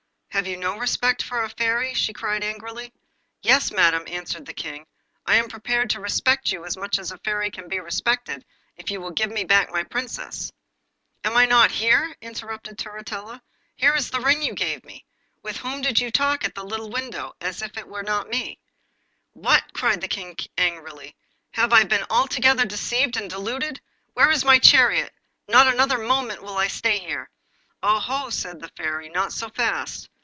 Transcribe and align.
Have 0.31 0.47
you 0.47 0.55
no 0.55 0.77
respect 0.79 1.21
for 1.21 1.43
a 1.43 1.49
Fairy?' 1.49 1.93
cried 2.15 2.41
she 2.43 2.49
angrily. 2.49 2.93
'Yes, 3.43 3.69
madam,' 3.69 4.05
answered 4.07 4.45
the 4.45 4.53
King, 4.53 4.85
'I 5.25 5.35
am 5.35 5.49
prepared 5.49 5.89
to 5.91 5.99
respect 5.99 6.53
you 6.53 6.63
as 6.65 6.77
much 6.77 6.97
as 6.97 7.11
a 7.11 7.17
Fairy 7.17 7.51
can 7.51 7.67
be 7.67 7.81
respected, 7.81 8.45
if 8.77 8.89
you 8.89 9.01
will 9.01 9.11
give 9.11 9.29
me 9.29 9.43
back 9.43 9.69
my 9.71 9.83
Princess.' 9.83 10.51
'Am 11.25 11.35
I 11.35 11.45
not 11.45 11.69
here?' 11.69 12.15
interrupted 12.21 12.77
Turritella. 12.77 13.41
'Here 13.75 13.93
is 13.93 14.09
the 14.09 14.21
ring 14.21 14.41
you 14.41 14.53
gave 14.53 14.85
me. 14.85 15.05
With 15.43 15.57
whom 15.57 15.81
did 15.81 15.99
you 15.99 16.09
talk 16.09 16.45
at 16.45 16.55
the 16.55 16.63
little 16.63 16.89
window, 16.89 17.35
if 17.41 17.61
it 17.61 17.87
was 17.87 18.03
not 18.05 18.29
with 18.29 18.33
me?' 18.35 18.57
'What!' 19.33 19.73
cried 19.73 19.99
the 19.99 20.07
King 20.07 20.37
angrily, 20.57 21.13
'have 21.51 21.73
I 21.73 21.83
been 21.83 22.05
altogether 22.09 22.65
deceived 22.65 23.17
and 23.17 23.29
deluded? 23.29 23.81
Where 24.13 24.31
is 24.31 24.45
my 24.45 24.59
chariot? 24.59 25.13
Not 25.49 25.67
another 25.67 25.97
moment 25.97 26.41
will 26.41 26.57
I 26.57 26.67
stay 26.67 26.99
here.' 26.99 27.29
'Oho,' 27.83 28.29
said 28.29 28.61
the 28.61 28.69
Fairy, 28.75 29.09
'not 29.09 29.33
so 29.33 29.49
fast. 29.49 30.07